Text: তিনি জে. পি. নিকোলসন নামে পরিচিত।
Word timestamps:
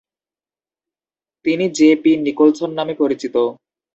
তিনি 1.45 1.65
জে. 1.77 1.89
পি. 2.01 2.11
নিকোলসন 2.25 2.69
নামে 2.77 2.93
পরিচিত। 3.01 3.35